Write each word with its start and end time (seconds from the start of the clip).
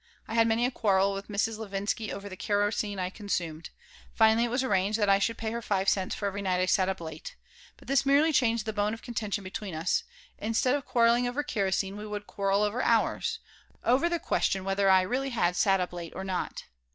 I 0.27 0.33
had 0.33 0.47
many 0.47 0.65
a 0.65 0.71
quarrel 0.71 1.13
with 1.13 1.27
Mrs. 1.27 1.59
Levinsky 1.59 2.11
over 2.11 2.27
the 2.27 2.35
kerosene 2.35 2.97
I 2.97 3.11
consumed. 3.11 3.69
Finally 4.15 4.45
it 4.45 4.49
was 4.49 4.63
arranged 4.63 4.97
that 4.97 5.09
I 5.11 5.19
should 5.19 5.37
pay 5.37 5.51
her 5.51 5.61
five 5.61 5.87
cents 5.87 6.15
for 6.15 6.25
every 6.25 6.41
night 6.41 6.59
I 6.59 6.65
sat 6.65 6.89
up 6.89 6.99
late. 6.99 7.35
But 7.77 7.87
this 7.87 8.03
merely 8.03 8.33
changed 8.33 8.65
the 8.65 8.73
bone 8.73 8.95
of 8.95 9.03
contention 9.03 9.43
between 9.43 9.75
us. 9.75 10.03
Instead 10.39 10.73
of 10.73 10.87
quarreling 10.87 11.27
over 11.27 11.43
kerosene, 11.43 11.97
we 11.97 12.07
would 12.07 12.25
quarrel 12.25 12.63
over 12.63 12.81
hours 12.81 13.37
over 13.83 14.09
the 14.09 14.17
question 14.17 14.63
whether 14.63 14.89
I 14.89 15.03
really 15.03 15.29
had 15.29 15.55
sat 15.55 15.79
up 15.79 15.93
late 15.93 16.13
or 16.15 16.23
not. 16.23 16.63